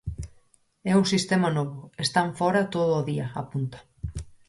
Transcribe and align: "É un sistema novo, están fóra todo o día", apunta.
"É 0.91 0.93
un 1.01 1.05
sistema 1.13 1.49
novo, 1.57 1.81
están 2.05 2.27
fóra 2.39 2.69
todo 2.75 2.91
o 2.99 3.05
día", 3.11 3.27
apunta. 3.41 3.79